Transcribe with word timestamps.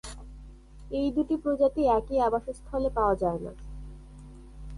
এই 0.91 1.07
দুটি 1.11 1.35
প্রজাতি 1.37 1.81
একই 1.97 2.17
আবাসস্থলে 2.19 2.89
পাওয়া 2.89 3.15
যায় 3.15 3.39
না। 3.39 3.51